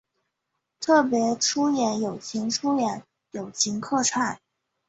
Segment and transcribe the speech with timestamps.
[0.79, 4.39] 特别出演友情出演友情客串